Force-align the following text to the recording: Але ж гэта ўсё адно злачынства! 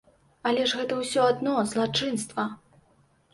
Але 0.51 0.61
ж 0.71 0.79
гэта 0.79 0.97
ўсё 1.01 1.25
адно 1.33 1.53
злачынства! 1.75 2.47